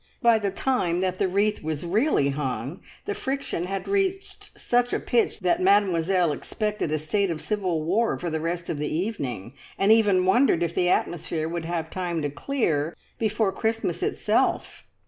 [0.23, 4.99] By the time that the wreath was really hung, the friction had reached such a
[4.99, 9.53] pitch that Mademoiselle expected a state of civil war for the rest of the evening,
[9.77, 14.85] and even wondered if the atmosphere would have time to clear before Christmas itself.